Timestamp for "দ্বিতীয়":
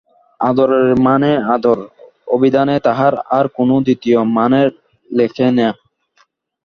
3.85-4.19